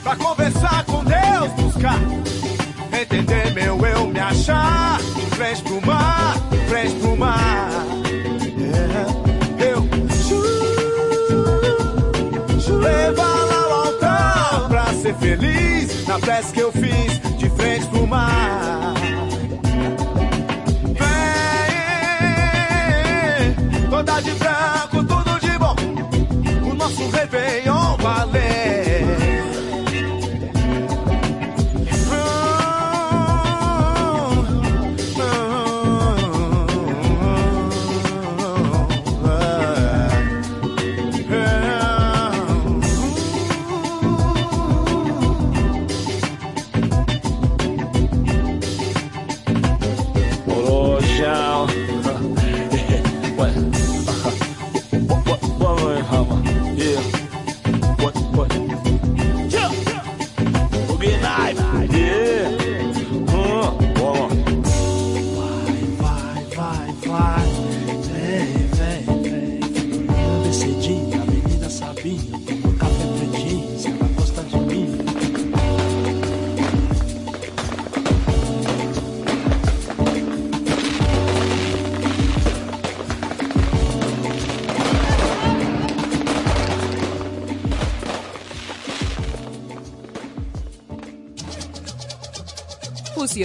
pra 0.02 0.16
conversar 0.16 0.84
com 0.84 1.04
Deus, 1.04 1.52
buscar. 1.58 2.00
Entender 2.98 3.52
meu 3.52 3.86
eu, 3.86 4.06
me 4.06 4.18
achar. 4.18 4.98
De 4.98 5.26
frente 5.36 5.62
pro 5.62 5.86
mar, 5.86 6.34
de 6.50 6.56
frente 6.68 6.94
pro 6.96 7.16
mar. 7.16 7.70
É, 9.58 9.70
eu. 9.70 9.82
Ju, 10.28 10.42
ju, 12.60 12.80
ser 14.94 15.14
feliz 15.14 16.06
na 16.06 16.18
prece 16.18 16.52
que 16.52 16.60
eu 16.60 16.72
fiz 16.72 17.20
de 17.38 17.50
frente 17.50 17.86
pro 17.86 18.06
mar. 18.06 18.89
love. 28.32 28.79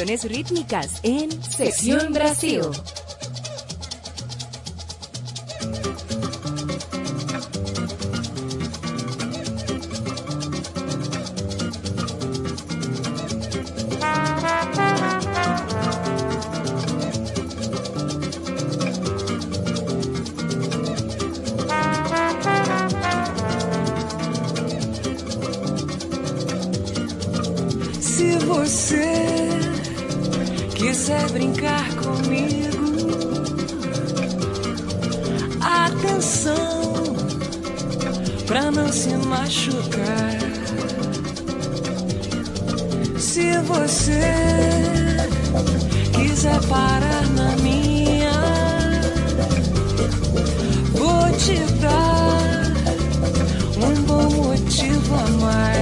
rítmicas 0.04 1.00
en 1.04 1.32
Sección 1.42 2.12
Brasil. 2.12 2.64
você 28.66 29.35
quiser 30.76 31.32
brincar 31.32 31.90
comigo, 31.96 32.86
atenção 35.62 37.16
pra 38.46 38.70
não 38.72 38.92
se 38.92 39.16
machucar. 39.28 40.38
Se 43.18 43.58
você 43.60 44.22
quiser 46.14 46.62
parar 46.68 47.28
na 47.36 47.56
minha, 47.58 48.32
vou 50.92 51.32
te 51.38 51.58
dar 51.82 52.74
um 53.78 54.02
bom 54.04 54.30
motivo 54.30 55.16
a 55.16 55.28
mais. 55.42 55.76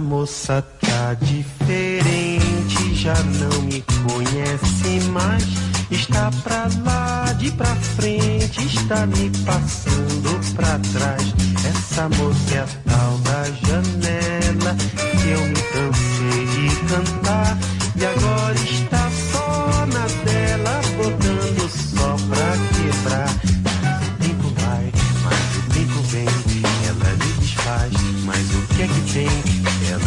Moça 0.00 0.62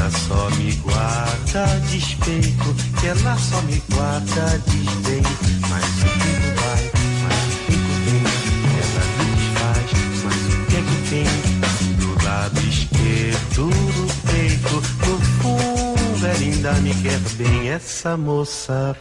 Ela 0.10 0.18
só 0.18 0.50
me 0.58 0.72
guarda 0.78 1.66
despeito, 1.88 2.76
que 3.00 3.08
ela 3.08 3.38
só 3.38 3.62
me 3.62 3.80
guarda 3.92 4.60
desdém. 4.66 5.22
Mas 5.70 5.86
o 5.86 6.10
tempo 6.18 6.50
vai, 6.62 6.92
mas 7.22 7.46
o 7.46 7.62
tempo 7.68 7.94
vem, 8.06 8.24
ela 8.80 9.04
me 9.20 9.26
desfaz, 9.36 9.90
mas 10.24 10.42
o 10.52 10.66
que 10.66 10.76
é 10.76 10.82
que 10.82 10.98
tem? 11.10 11.30
Do 11.98 12.26
lado 12.26 12.60
esquerdo 12.68 13.70
do 13.70 14.06
peito, 14.32 14.76
no 15.06 15.16
fundo 15.44 16.26
ela 16.26 16.40
ainda 16.40 16.74
me 16.82 16.94
quer 16.96 17.20
bem, 17.38 17.70
essa 17.70 18.18
moça. 18.18 18.98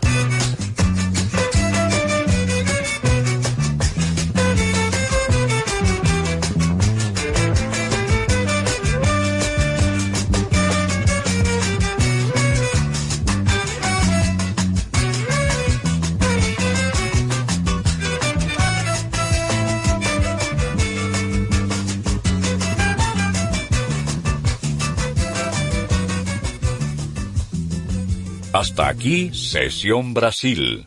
Hasta 28.78 28.90
aquí 28.90 29.34
Sesión 29.34 30.14
Brasil. 30.14 30.86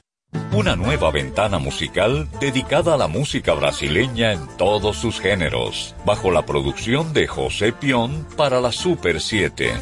Una 0.54 0.78
nueva 0.78 1.12
ventana 1.12 1.60
musical 1.60 2.30
dedicada 2.40 2.94
a 2.94 2.98
la 2.98 3.10
música 3.10 3.54
brasileña 3.54 4.32
en 4.32 4.48
todos 4.58 4.96
sus 4.96 5.20
géneros, 5.20 5.94
bajo 6.06 6.32
la 6.32 6.46
producción 6.46 7.12
de 7.12 7.28
José 7.28 7.74
Pion 7.74 8.26
para 8.38 8.62
la 8.62 8.72
Super 8.72 9.20
7. 9.20 9.74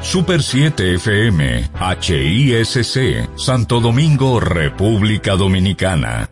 Super 0.00 0.42
7 0.42 0.94
FM, 0.96 1.70
HISC, 2.00 3.38
Santo 3.38 3.78
Domingo, 3.78 4.40
República 4.40 5.36
Dominicana. 5.36 6.31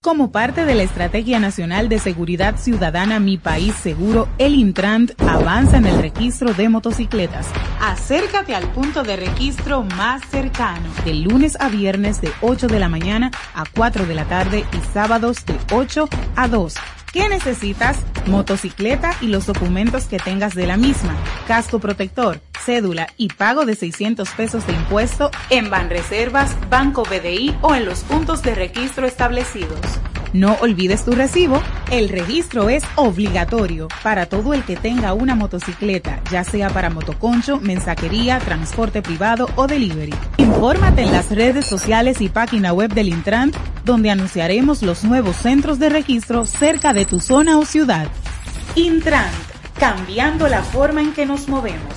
Como 0.03 0.31
parte 0.31 0.67
de 0.67 0.75
la 0.75 0.83
Estrategia 0.83 1.41
Nacional 1.41 1.89
de 1.89 1.99
Seguridad 1.99 2.59
Ciudadana 2.59 3.19
Mi 3.19 3.39
País 3.39 3.75
Seguro, 3.77 4.29
el 4.37 4.55
Intrant 4.55 5.13
avanza 5.23 5.79
en 5.79 5.87
el 5.87 6.03
registro 6.03 6.53
de 6.53 6.69
motocicletas. 6.69 7.47
Acércate 7.81 8.55
al 8.55 8.71
punto 8.73 9.05
de 9.05 9.17
registro 9.17 9.85
más 9.85 10.21
cercano, 10.29 10.87
de 11.07 11.15
lunes 11.15 11.57
a 11.59 11.71
viernes 11.71 12.21
de 12.21 12.31
8 12.43 12.67
de 12.67 12.79
la 12.79 12.91
mañana 12.91 13.31
a 13.55 13.65
4 13.75 14.05
de 14.05 14.15
la 14.15 14.27
tarde 14.27 14.67
y 14.71 14.93
sábados 14.93 15.47
de 15.47 15.57
8 15.73 16.11
a 16.37 16.47
2. 16.47 16.75
¿Qué 17.19 17.29
necesitas? 17.29 17.99
Motocicleta 18.27 19.11
y 19.21 19.27
los 19.27 19.45
documentos 19.45 20.05
que 20.05 20.19
tengas 20.19 20.55
de 20.55 20.69
la 20.69 20.77
misma, 20.77 21.17
casco 21.49 21.81
protector, 21.81 22.41
cédula 22.65 23.09
y 23.17 23.27
pago 23.27 23.67
de 23.67 23.75
600 23.75 24.29
pesos 24.37 24.65
de 24.69 24.75
impuesto 24.75 25.33
en 25.51 25.69
Banreservas, 25.69 26.55
Banco 26.71 27.03
BDI 27.03 27.57
o 27.61 27.75
en 27.75 27.87
los 27.87 28.05
puntos 28.05 28.45
de 28.45 28.55
registro 28.55 29.05
establecidos. 29.05 29.81
No 30.33 30.57
olvides 30.61 31.05
tu 31.05 31.13
recibo. 31.13 31.63
El 31.91 32.09
registro 32.09 32.69
es 32.69 32.83
obligatorio 32.97 33.89
para 34.03 34.27
todo 34.27 34.53
el 34.53 34.63
que 34.63 34.77
tenga 34.77 35.15
una 35.15 35.35
motocicleta, 35.35 36.21
ya 36.31 36.45
sea 36.45 36.69
para 36.71 36.91
motoconcho, 36.91 37.59
mensajería, 37.61 38.39
transporte 38.39 39.01
privado 39.01 39.49
o 39.57 39.67
delivery. 39.67 40.15
Infórmate 40.37 41.03
en 41.03 41.13
las 41.13 41.31
redes 41.31 41.65
sociales 41.65 42.21
y 42.21 42.29
página 42.29 42.73
web 42.73 42.93
del 42.93 43.09
Intran, 43.09 43.53
donde 43.85 44.11
anunciaremos 44.11 44.83
los 44.83 45.03
nuevos 45.05 45.37
centros 45.37 45.79
de 45.79 45.89
registro 45.89 46.45
cerca 46.45 46.93
de 46.93 47.07
tu 47.07 47.21
zona 47.21 47.59
o 47.59 47.65
ciudad. 47.65 48.09
Intran, 48.75 49.31
cambiando 49.79 50.49
la 50.49 50.63
forma 50.63 51.01
en 51.01 51.13
que 51.13 51.25
nos 51.25 51.49
movemos. 51.49 51.95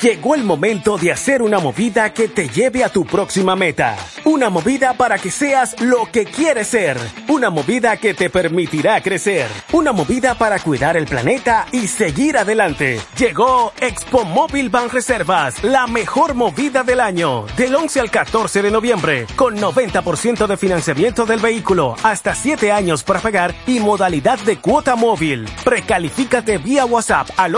Llegó 0.00 0.36
el 0.36 0.44
momento 0.44 0.96
de 0.96 1.10
hacer 1.10 1.42
una 1.42 1.58
movida 1.58 2.12
que 2.12 2.28
te 2.28 2.48
lleve 2.48 2.84
a 2.84 2.88
tu 2.88 3.04
próxima 3.04 3.56
meta. 3.56 3.96
Una 4.24 4.48
movida 4.48 4.94
para 4.94 5.18
que 5.18 5.30
seas 5.30 5.80
lo 5.80 6.06
que 6.12 6.24
quieres 6.24 6.68
ser. 6.68 6.96
Una 7.26 7.50
movida 7.50 7.96
que 7.96 8.14
te 8.14 8.30
permitirá 8.30 9.00
crecer. 9.02 9.48
Una 9.72 9.90
movida 9.92 10.36
para 10.36 10.60
cuidar 10.60 10.96
el 10.96 11.06
planeta 11.06 11.66
y 11.72 11.88
seguir 11.88 12.38
adelante. 12.38 13.00
Llegó 13.18 13.72
Expo 13.80 14.24
Móvil 14.24 14.68
Ban 14.68 14.88
Reservas, 14.88 15.64
la 15.64 15.88
mejor 15.88 16.34
movida 16.34 16.84
del 16.84 17.00
año. 17.00 17.46
Del 17.56 17.74
11 17.74 17.98
al 17.98 18.10
14 18.12 18.62
de 18.62 18.70
noviembre, 18.70 19.26
con 19.34 19.56
90% 19.56 20.46
de 20.46 20.56
financiamiento 20.56 21.26
del 21.26 21.40
vehículo, 21.40 21.96
hasta 22.04 22.36
7 22.36 22.70
años 22.70 23.02
para 23.02 23.18
pagar 23.18 23.52
y 23.66 23.80
modalidad 23.80 24.38
de 24.40 24.58
cuota 24.58 24.94
móvil. 24.94 25.48
Precalifícate 25.64 26.58
vía 26.58 26.84
WhatsApp 26.84 27.30
al 27.36 27.56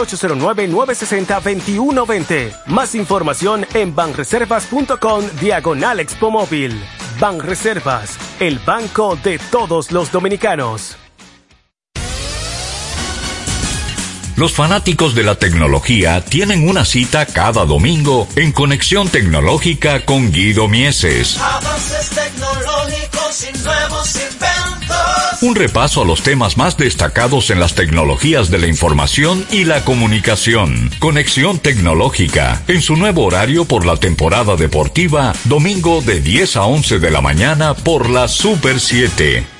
809-960-2120. 2.30 2.52
Más 2.66 2.94
información 2.94 3.66
en 3.74 3.94
banreservas.com 3.94 5.24
diagonal 5.40 6.00
Expo 6.00 6.30
Móvil. 6.30 6.72
Banreservas, 7.18 8.18
el 8.40 8.58
banco 8.60 9.16
de 9.16 9.38
todos 9.50 9.92
los 9.92 10.10
dominicanos. 10.10 10.96
Los 14.40 14.54
fanáticos 14.54 15.14
de 15.14 15.22
la 15.22 15.34
tecnología 15.34 16.24
tienen 16.24 16.66
una 16.66 16.86
cita 16.86 17.26
cada 17.26 17.66
domingo 17.66 18.26
en 18.36 18.52
Conexión 18.52 19.06
Tecnológica 19.06 20.06
con 20.06 20.32
Guido 20.32 20.66
Mieses. 20.66 21.36
Avances 21.36 22.08
tecnológicos 22.08 23.46
y 23.46 23.62
nuevos 23.62 24.14
inventos. 24.14 25.42
Un 25.42 25.54
repaso 25.56 26.00
a 26.00 26.04
los 26.06 26.22
temas 26.22 26.56
más 26.56 26.78
destacados 26.78 27.50
en 27.50 27.60
las 27.60 27.74
tecnologías 27.74 28.50
de 28.50 28.56
la 28.56 28.66
información 28.66 29.44
y 29.50 29.64
la 29.64 29.84
comunicación. 29.84 30.90
Conexión 31.00 31.58
Tecnológica, 31.58 32.62
en 32.66 32.80
su 32.80 32.96
nuevo 32.96 33.26
horario 33.26 33.66
por 33.66 33.84
la 33.84 33.98
temporada 33.98 34.56
deportiva, 34.56 35.34
domingo 35.44 36.00
de 36.00 36.22
10 36.22 36.56
a 36.56 36.64
11 36.64 36.98
de 36.98 37.10
la 37.10 37.20
mañana 37.20 37.74
por 37.74 38.08
la 38.08 38.26
Super 38.26 38.80
7. 38.80 39.59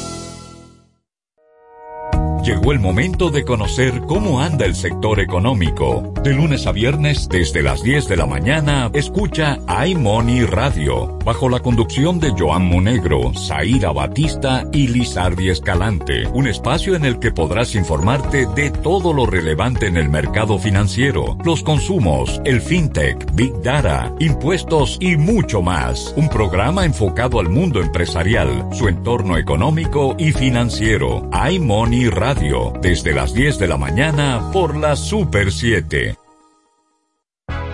Llegó 2.43 2.71
el 2.71 2.79
momento 2.79 3.29
de 3.29 3.45
conocer 3.45 4.01
cómo 4.07 4.41
anda 4.41 4.65
el 4.65 4.73
sector 4.73 5.19
económico. 5.19 6.11
De 6.23 6.33
lunes 6.33 6.65
a 6.65 6.71
viernes, 6.71 7.29
desde 7.29 7.61
las 7.61 7.83
10 7.83 8.07
de 8.07 8.17
la 8.17 8.25
mañana, 8.25 8.89
escucha 8.95 9.59
iMoney 9.85 10.45
Radio, 10.45 11.19
bajo 11.23 11.49
la 11.49 11.59
conducción 11.59 12.19
de 12.19 12.31
Joan 12.31 12.65
Monegro, 12.65 13.31
Zaira 13.35 13.91
Batista 13.91 14.65
y 14.71 14.87
Lizardi 14.87 15.49
Escalante. 15.49 16.27
Un 16.33 16.47
espacio 16.47 16.95
en 16.95 17.05
el 17.05 17.19
que 17.19 17.31
podrás 17.31 17.75
informarte 17.75 18.47
de 18.47 18.71
todo 18.71 19.13
lo 19.13 19.27
relevante 19.27 19.85
en 19.85 19.97
el 19.97 20.09
mercado 20.09 20.57
financiero, 20.57 21.37
los 21.45 21.61
consumos, 21.61 22.41
el 22.43 22.59
fintech, 22.59 23.35
Big 23.35 23.53
Data, 23.61 24.11
impuestos 24.17 24.97
y 24.99 25.15
mucho 25.15 25.61
más. 25.61 26.11
Un 26.17 26.27
programa 26.27 26.85
enfocado 26.85 27.39
al 27.39 27.49
mundo 27.49 27.81
empresarial, 27.81 28.67
su 28.71 28.87
entorno 28.87 29.37
económico 29.37 30.15
y 30.17 30.31
financiero. 30.31 31.29
iMoney 31.51 32.09
Radio 32.09 32.30
desde 32.33 33.13
las 33.13 33.33
10 33.33 33.59
de 33.59 33.67
la 33.67 33.77
mañana 33.77 34.51
por 34.53 34.77
la 34.77 34.95
Super 34.95 35.51
7. 35.51 36.15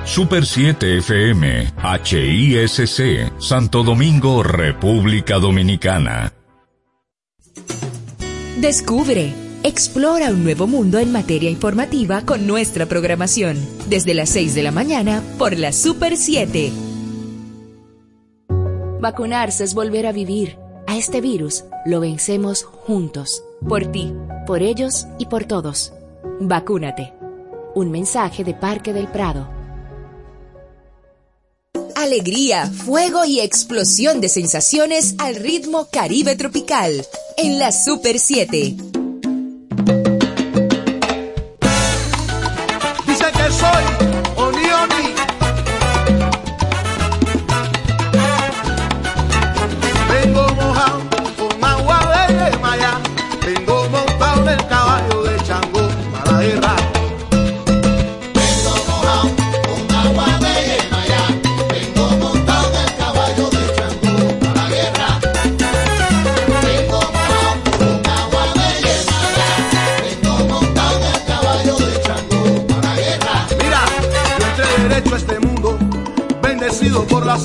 Super 0.03 0.45
7 0.45 0.97
FM, 0.97 1.74
HISC, 2.03 3.39
Santo 3.39 3.84
Domingo, 3.84 4.41
República 4.41 5.36
Dominicana. 5.36 6.34
Descubre, 8.60 9.34
explora 9.62 10.32
un 10.32 10.43
nuevo 10.43 10.66
mundo 10.66 10.97
en 10.97 11.12
materia 11.12 11.51
informativa 11.51 12.22
con 12.22 12.47
nuestra 12.47 12.88
programación. 12.88 13.58
Desde 13.88 14.16
las 14.16 14.30
6 14.30 14.55
de 14.55 14.64
la 14.64 14.72
mañana 14.72 15.22
por 15.38 15.55
la 15.55 15.72
Super 15.72 16.18
7. 16.18 16.72
Vacunarse 18.99 19.64
es 19.64 19.76
volver 19.76 20.08
a 20.08 20.12
vivir. 20.12 20.58
A 20.88 20.97
este 20.97 21.22
virus 21.22 21.66
lo 21.86 21.99
vencemos 21.99 22.64
juntos. 22.64 23.43
Por 23.66 23.91
ti, 23.91 24.14
por 24.45 24.62
ellos 24.62 25.08
y 25.18 25.26
por 25.26 25.45
todos. 25.45 25.91
Vacúnate. 26.39 27.14
Un 27.74 27.91
mensaje 27.91 28.43
de 28.43 28.53
Parque 28.53 28.93
del 28.93 29.08
Prado. 29.08 29.49
Alegría, 31.95 32.68
fuego 32.68 33.26
y 33.26 33.39
explosión 33.39 34.22
de 34.22 34.30
sensaciones 34.30 35.16
al 35.18 35.36
ritmo 35.36 35.88
caribe 35.91 36.36
tropical. 36.36 37.05
En 37.36 37.60
la 37.60 37.72
Super 37.72 38.20
7. 38.20 38.86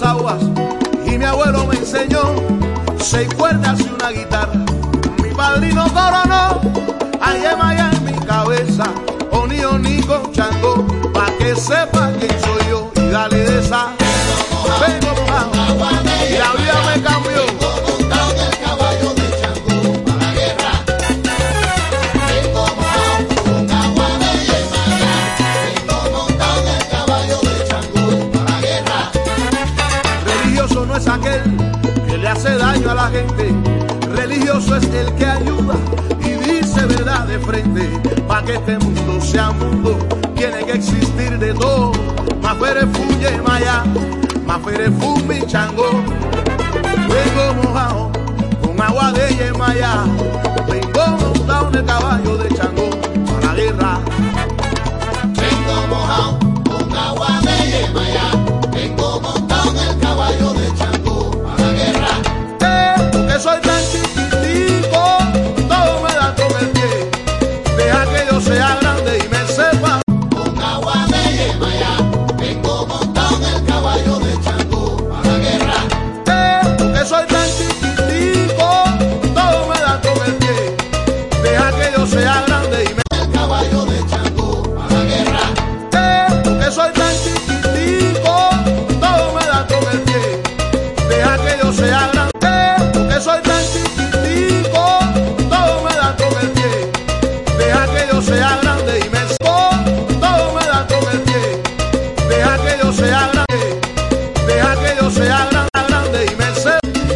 aguas 0.00 0.42
y 1.04 1.18
mi 1.18 1.24
abuelo 1.24 1.66
me 1.66 1.76
enseñó 1.76 2.20
seis 2.98 3.28
cuerdas 3.34 3.78
y 3.80 3.90
una 3.90 4.10
guitarra. 4.10 4.52
Mi 5.22 5.30
padrino 5.34 5.84
coro 5.92 6.21
que 38.44 38.54
este 38.54 38.78
mundo 38.78 39.20
sea 39.20 39.50
mundo, 39.52 39.98
tiene 40.34 40.64
que 40.64 40.72
existir 40.72 41.38
de 41.38 41.54
todo. 41.54 41.92
Mafuere 42.40 42.86
fuye 42.86 43.30
maya, 43.42 43.84
mafuere 44.46 44.90
fumbi 44.90 45.44
chango, 45.46 45.90
fuego 47.06 47.54
mojado, 47.62 48.12
con 48.62 48.80
agua 48.80 49.12
de 49.12 49.34
yemaya. 49.36 50.04